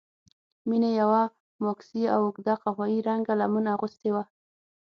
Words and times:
مينې 0.69 0.91
يوه 1.01 1.21
ماکسي 1.65 2.03
او 2.13 2.21
اوږده 2.25 2.53
قهويي 2.63 2.99
رنګه 3.09 3.33
لمن 3.41 3.65
اغوستې 3.75 4.09
وه. 4.13 4.23